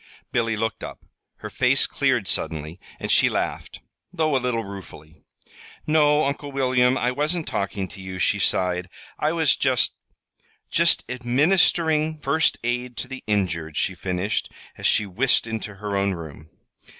[0.31, 1.05] Billy looked up.
[1.45, 3.81] Her face cleared suddenly, and she laughed
[4.11, 5.21] though a little ruefully.
[5.85, 8.89] "No, Uncle William, I wasn't talking to you," she sighed.
[9.19, 9.93] "I was just
[10.71, 16.15] just administering first aid to the injured," she finished, as she whisked into her own
[16.15, 16.49] room.